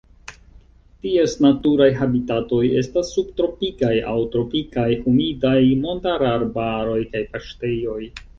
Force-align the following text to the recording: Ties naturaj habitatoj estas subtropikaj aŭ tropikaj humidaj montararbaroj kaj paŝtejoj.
Ties 1.05 1.33
naturaj 1.45 1.89
habitatoj 1.99 2.61
estas 2.79 3.11
subtropikaj 3.17 3.93
aŭ 4.13 4.17
tropikaj 4.37 4.87
humidaj 5.05 5.55
montararbaroj 5.85 6.99
kaj 7.15 7.25
paŝtejoj. 7.37 8.03